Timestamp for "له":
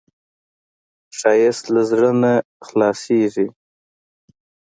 1.73-1.81